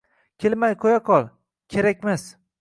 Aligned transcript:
Kelmay 0.45 0.73
qo‘ya 0.85 1.03
qol, 1.11 1.27
kerakmas. 1.75 2.25